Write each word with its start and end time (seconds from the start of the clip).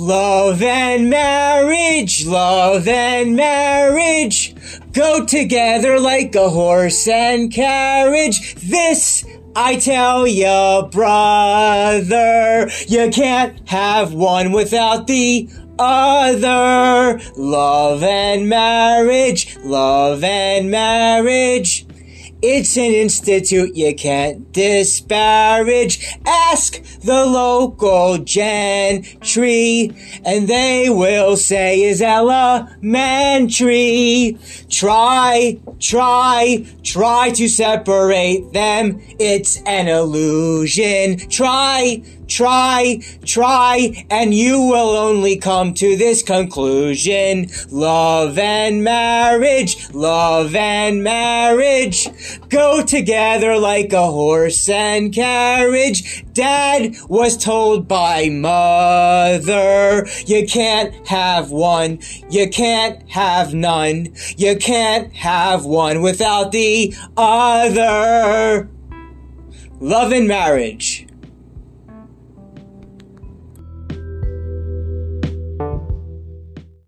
Love 0.00 0.62
and 0.62 1.10
marriage, 1.10 2.24
love 2.24 2.88
and 2.88 3.36
marriage 3.36 4.54
go 4.94 5.26
together 5.26 6.00
like 6.00 6.34
a 6.34 6.48
horse 6.48 7.06
and 7.06 7.52
carriage. 7.52 8.54
This 8.54 9.26
I 9.54 9.76
tell 9.76 10.26
ya, 10.26 10.88
brother, 10.88 12.70
you 12.88 13.10
can't 13.10 13.68
have 13.68 14.14
one 14.14 14.52
without 14.52 15.06
the 15.06 15.50
other. 15.78 17.20
Love 17.36 18.02
and 18.02 18.48
marriage, 18.48 19.54
love 19.62 20.24
and 20.24 20.70
marriage. 20.70 21.84
It's 22.42 22.78
an 22.78 22.94
institute 22.94 23.76
you 23.76 23.94
can't 23.94 24.50
disparage. 24.50 26.16
Ask 26.24 26.82
the 27.00 27.26
local 27.26 28.16
gentry, 28.16 29.92
and 30.24 30.48
they 30.48 30.88
will 30.88 31.36
say 31.36 31.82
is 31.82 32.00
elementary. 32.00 32.78
Try, 34.70 35.58
try, 35.80 36.64
try 36.82 37.30
to 37.32 37.46
separate 37.46 38.54
them. 38.54 39.02
It's 39.18 39.60
an 39.66 39.88
illusion. 39.88 41.18
Try, 41.28 42.02
Try, 42.30 43.00
try, 43.24 44.06
and 44.08 44.32
you 44.32 44.60
will 44.60 44.96
only 44.96 45.36
come 45.36 45.74
to 45.74 45.96
this 45.96 46.22
conclusion. 46.22 47.48
Love 47.70 48.38
and 48.38 48.84
marriage, 48.84 49.92
love 49.92 50.54
and 50.54 51.02
marriage 51.02 52.08
go 52.48 52.84
together 52.84 53.56
like 53.56 53.92
a 53.92 54.06
horse 54.06 54.68
and 54.68 55.12
carriage. 55.12 56.24
Dad 56.32 56.96
was 57.08 57.36
told 57.36 57.88
by 57.88 58.28
mother, 58.28 60.06
you 60.26 60.46
can't 60.46 61.06
have 61.06 61.50
one, 61.50 61.98
you 62.30 62.48
can't 62.48 63.08
have 63.10 63.54
none, 63.54 64.12
you 64.36 64.56
can't 64.56 65.12
have 65.12 65.64
one 65.64 66.02
without 66.02 66.52
the 66.52 66.94
other. 67.16 68.68
Love 69.80 70.12
and 70.12 70.28
marriage. 70.28 70.99